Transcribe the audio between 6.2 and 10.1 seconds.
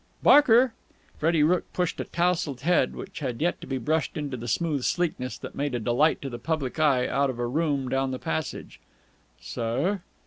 to the public eye, out of a room down the passage. "Sir?"